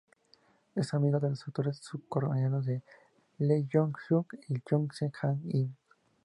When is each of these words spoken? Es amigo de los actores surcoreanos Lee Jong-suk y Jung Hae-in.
Es 0.73 0.95
amigo 0.95 1.19
de 1.19 1.29
los 1.29 1.47
actores 1.47 1.77
surcoreanos 1.77 2.65
Lee 3.37 3.69
Jong-suk 3.71 4.33
y 4.49 4.59
Jung 4.67 4.89
Hae-in. 5.21 5.75